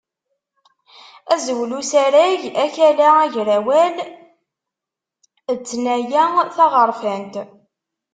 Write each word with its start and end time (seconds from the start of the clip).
Azwel 1.33 1.71
usarag: 1.79 2.41
Akala 2.63 3.07
agrawal 3.23 3.95
d 5.57 5.59
tnaya 5.67 6.25
taɣerfant. 6.55 7.35